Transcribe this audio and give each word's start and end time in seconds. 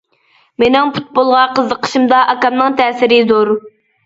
مېنىڭ 0.61 0.93
پۇتبولغا 0.95 1.43
قىزىقىشىمدا 1.59 2.23
ئاكامنىڭ 2.33 2.79
تەسىرى 2.81 3.23
زور. 3.35 3.55